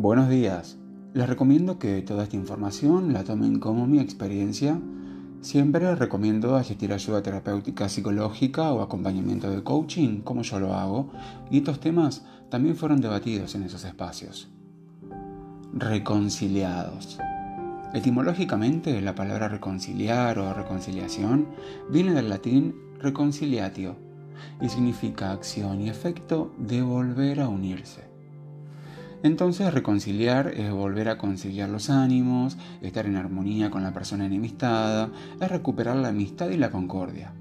[0.00, 0.78] Buenos días.
[1.12, 4.80] Les recomiendo que toda esta información la tomen como mi experiencia.
[5.42, 11.10] Siempre recomiendo asistir a ayuda terapéutica psicológica o acompañamiento de coaching, como yo lo hago,
[11.50, 14.48] y estos temas también fueron debatidos en esos espacios.
[15.74, 17.18] Reconciliados.
[17.92, 21.46] Etimológicamente, la palabra reconciliar o reconciliación
[21.90, 23.96] viene del latín reconciliatio
[24.62, 28.09] y significa acción y efecto de volver a unirse.
[29.22, 35.10] Entonces reconciliar es volver a conciliar los ánimos, estar en armonía con la persona enemistada,
[35.40, 37.32] es recuperar la amistad y la concordia.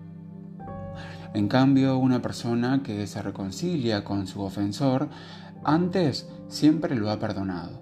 [1.34, 5.10] En cambio, una persona que se reconcilia con su ofensor,
[5.64, 7.82] antes siempre lo ha perdonado.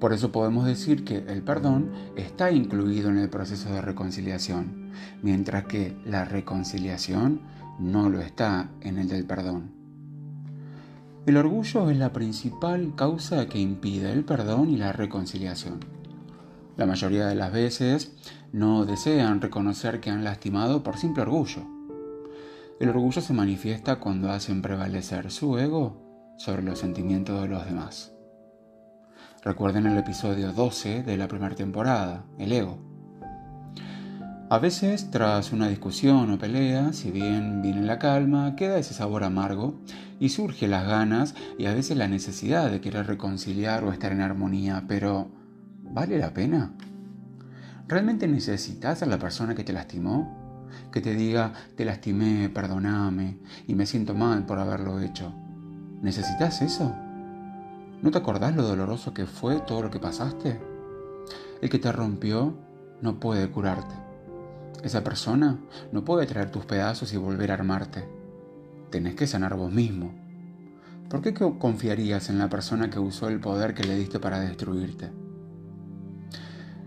[0.00, 5.64] Por eso podemos decir que el perdón está incluido en el proceso de reconciliación, mientras
[5.64, 7.42] que la reconciliación
[7.78, 9.77] no lo está en el del perdón.
[11.28, 15.78] El orgullo es la principal causa que impide el perdón y la reconciliación.
[16.78, 18.16] La mayoría de las veces
[18.50, 21.66] no desean reconocer que han lastimado por simple orgullo.
[22.80, 28.14] El orgullo se manifiesta cuando hacen prevalecer su ego sobre los sentimientos de los demás.
[29.42, 32.87] Recuerden el episodio 12 de la primera temporada, el ego.
[34.50, 39.22] A veces, tras una discusión o pelea, si bien viene la calma, queda ese sabor
[39.22, 39.74] amargo
[40.18, 44.22] y surge las ganas y a veces la necesidad de querer reconciliar o estar en
[44.22, 45.28] armonía, pero
[45.82, 46.72] ¿vale la pena?
[47.88, 50.66] ¿Realmente necesitas a la persona que te lastimó?
[50.92, 55.30] Que te diga, te lastimé, perdoname y me siento mal por haberlo hecho.
[56.00, 56.96] ¿Necesitas eso?
[58.00, 60.58] ¿No te acordás lo doloroso que fue todo lo que pasaste?
[61.60, 62.56] El que te rompió
[63.02, 64.07] no puede curarte.
[64.82, 65.58] Esa persona
[65.92, 68.08] no puede traer tus pedazos y volver a armarte.
[68.90, 70.14] Tenés que sanar vos mismo.
[71.10, 75.10] ¿Por qué confiarías en la persona que usó el poder que le diste para destruirte?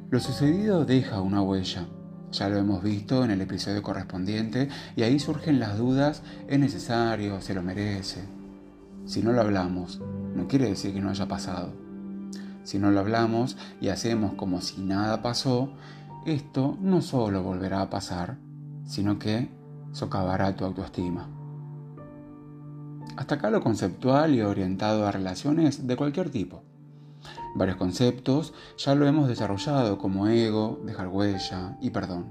[0.10, 1.88] Lo sucedido deja una huella.
[2.32, 7.42] Ya lo hemos visto en el episodio correspondiente y ahí surgen las dudas, ¿es necesario?
[7.42, 8.22] ¿Se lo merece?
[9.06, 10.02] Si no lo hablamos,
[10.34, 11.74] no quiere decir que no haya pasado.
[12.64, 15.74] Si no lo hablamos y hacemos como si nada pasó,
[16.26, 18.38] esto no solo volverá a pasar,
[18.86, 19.50] sino que
[19.92, 21.28] socavará tu autoestima.
[23.18, 26.64] Hasta acá lo conceptual y orientado a relaciones de cualquier tipo.
[27.56, 32.26] Varios conceptos ya lo hemos desarrollado como ego, dejar huella y perdón.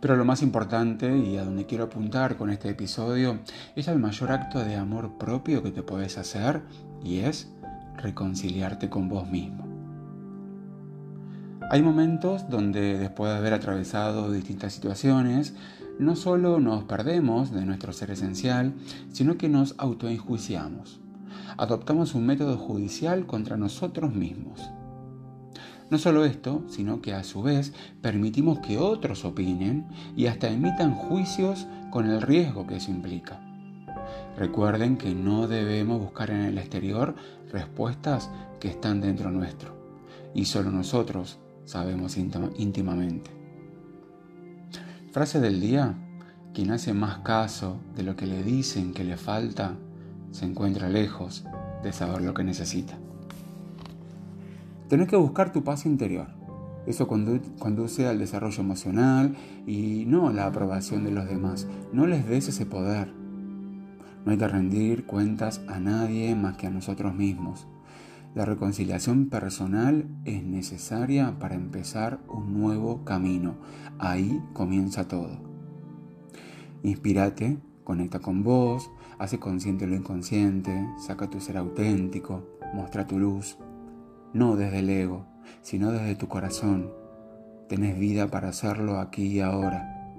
[0.00, 3.38] Pero lo más importante y a donde quiero apuntar con este episodio
[3.74, 6.62] es el mayor acto de amor propio que te puedes hacer
[7.02, 7.50] y es
[7.96, 9.73] reconciliarte con vos mismo.
[11.70, 15.54] Hay momentos donde después de haber atravesado distintas situaciones,
[15.98, 18.74] no solo nos perdemos de nuestro ser esencial,
[19.12, 21.00] sino que nos autoenjuiciamos.
[21.56, 24.60] Adoptamos un método judicial contra nosotros mismos.
[25.90, 27.72] No solo esto, sino que a su vez
[28.02, 29.86] permitimos que otros opinen
[30.16, 33.40] y hasta emitan juicios con el riesgo que eso implica.
[34.36, 37.14] Recuerden que no debemos buscar en el exterior
[37.50, 38.30] respuestas
[38.60, 39.74] que están dentro nuestro
[40.34, 43.30] y solo nosotros sabemos íntimamente.
[45.12, 45.94] Frase del día,
[46.52, 49.76] quien hace más caso de lo que le dicen que le falta,
[50.30, 51.44] se encuentra lejos
[51.82, 52.94] de saber lo que necesita.
[54.88, 56.28] Tenés que buscar tu paz interior.
[56.86, 59.34] Eso conduce al desarrollo emocional
[59.66, 61.66] y no a la aprobación de los demás.
[61.92, 63.12] No les des ese poder.
[64.24, 67.66] No hay que rendir cuentas a nadie más que a nosotros mismos.
[68.34, 73.56] La reconciliación personal es necesaria para empezar un nuevo camino.
[73.98, 75.38] Ahí comienza todo.
[76.82, 83.56] Inspírate, conecta con vos, hace consciente lo inconsciente, saca tu ser auténtico, muestra tu luz
[84.34, 85.24] no desde el ego,
[85.62, 86.90] sino desde tu corazón.
[87.68, 90.12] Tenés vida para hacerlo aquí y ahora.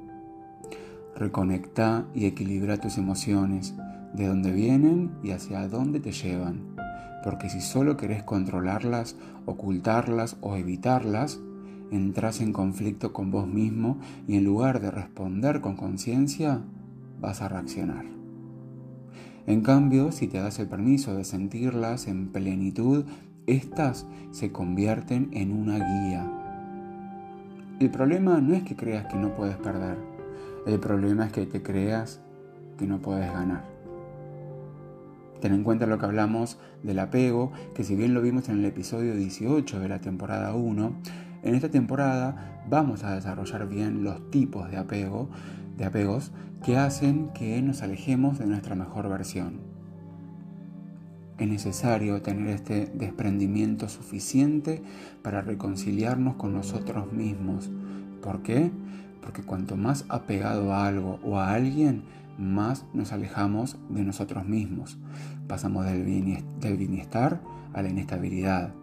[1.15, 3.75] Reconecta y equilibra tus emociones,
[4.13, 6.75] de dónde vienen y hacia dónde te llevan.
[7.25, 11.41] Porque si solo querés controlarlas, ocultarlas o evitarlas,
[11.91, 16.61] entras en conflicto con vos mismo y en lugar de responder con conciencia,
[17.19, 18.05] vas a reaccionar.
[19.47, 23.05] En cambio, si te das el permiso de sentirlas en plenitud
[23.47, 26.31] estas se convierten en una guía.
[27.79, 29.97] El problema no es que creas que no puedes perder,
[30.65, 32.21] el problema es que te creas
[32.77, 33.74] que no puedes ganar.
[35.45, 38.65] Ten en cuenta lo que hablamos del apego, que si bien lo vimos en el
[38.65, 40.95] episodio 18 de la temporada 1,
[41.43, 45.29] en esta temporada vamos a desarrollar bien los tipos de apego,
[45.77, 46.31] de apegos
[46.63, 49.59] que hacen que nos alejemos de nuestra mejor versión.
[51.37, 54.81] es necesario tener este desprendimiento suficiente
[55.21, 57.69] para reconciliarnos con nosotros mismos.
[58.23, 58.71] ¿Por qué?
[59.21, 62.01] Porque cuanto más apegado a algo o a alguien,
[62.37, 64.97] más nos alejamos de nosotros mismos.
[65.47, 67.41] Pasamos del bienestar
[67.73, 68.73] a la inestabilidad.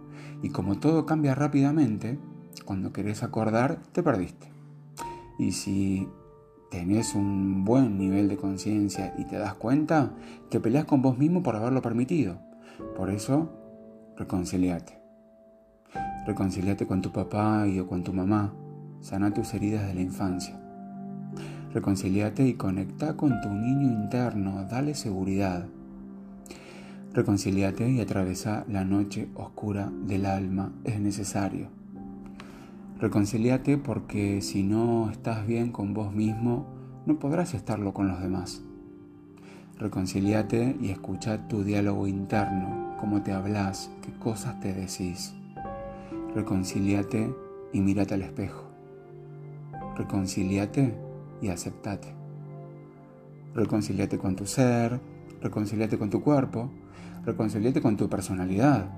[0.43, 2.19] Y como todo cambia rápidamente,
[2.65, 4.49] cuando querés acordar, te perdiste.
[5.39, 6.09] Y si
[6.71, 10.13] tenés un buen nivel de conciencia y te das cuenta,
[10.49, 12.39] te peleas con vos mismo por haberlo permitido.
[12.97, 13.51] Por eso,
[14.17, 14.99] reconciliate.
[16.27, 18.55] Reconciliate con tu papá y con tu mamá.
[19.01, 20.62] Sana tus heridas de la infancia.
[21.73, 24.63] Reconciliate y conecta con tu niño interno.
[24.71, 25.67] Dale seguridad.
[27.15, 30.73] Reconciliate y atravesa la noche oscura del alma.
[30.85, 31.69] Es necesario.
[32.99, 36.67] Reconciliate porque si no estás bien con vos mismo,
[37.07, 38.63] no podrás estarlo con los demás.
[39.79, 45.35] Reconciliate y escucha tu diálogo interno, cómo te hablas, qué cosas te decís.
[46.35, 47.35] Reconciliate
[47.73, 48.65] y mírate al espejo.
[49.97, 51.12] Reconciliate
[51.43, 52.15] y aceptate.
[53.55, 54.99] Reconciliate con tu ser,
[55.43, 56.71] reconciliate con tu cuerpo,
[57.27, 58.89] reconciliate con tu personalidad,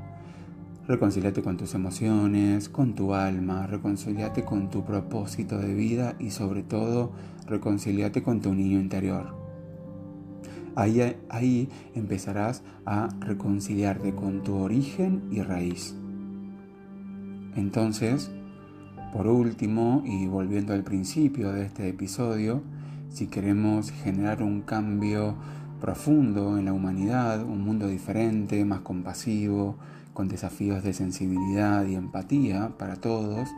[0.87, 6.63] Reconciliate con tus emociones, con tu alma, reconciliate con tu propósito de vida y sobre
[6.63, 7.13] todo
[7.47, 9.35] reconciliate con tu niño interior.
[10.77, 15.95] Ahí, ahí empezarás a reconciliarte con tu origen y raíz.
[17.57, 18.31] Entonces,
[19.15, 22.63] por último, y volviendo al principio de este episodio,
[23.11, 25.37] si queremos generar un cambio
[25.81, 29.77] profundo en la humanidad, un mundo diferente, más compasivo,
[30.15, 33.49] con desafíos de sensibilidad y empatía para todos,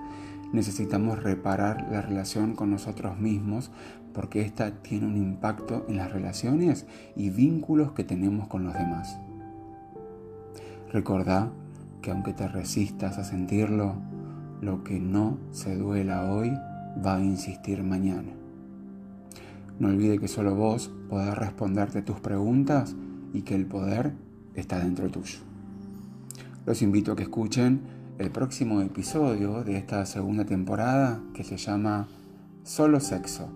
[0.53, 3.70] necesitamos reparar la relación con nosotros mismos
[4.12, 6.85] porque esta tiene un impacto en las relaciones
[7.17, 9.17] y vínculos que tenemos con los demás.
[10.93, 11.50] Recordá
[12.03, 13.94] que aunque te resistas a sentirlo,
[14.61, 16.53] lo que no se duela hoy
[17.05, 18.32] va a insistir mañana.
[19.79, 22.97] No olvide que solo vos podés responderte tus preguntas
[23.32, 24.14] y que el poder
[24.55, 25.38] está dentro tuyo.
[26.64, 27.81] Los invito a que escuchen
[28.19, 32.08] el próximo episodio de esta segunda temporada que se llama
[32.64, 33.49] Solo Sexo.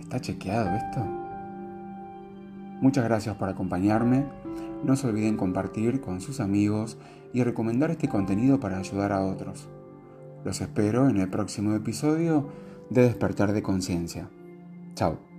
[0.00, 1.06] ¿Está chequeado esto?
[2.80, 4.24] Muchas gracias por acompañarme.
[4.84, 6.98] No se olviden compartir con sus amigos
[7.32, 9.68] y recomendar este contenido para ayudar a otros.
[10.44, 12.48] Los espero en el próximo episodio
[12.88, 14.30] de Despertar de Conciencia.
[14.94, 15.29] Chao.